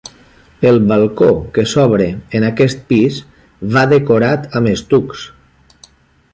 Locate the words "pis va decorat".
2.93-4.49